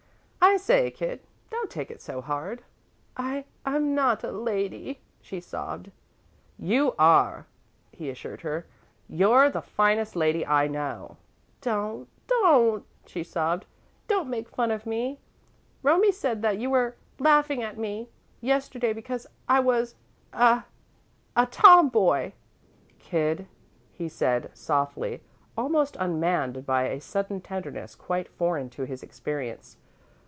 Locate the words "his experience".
28.85-29.77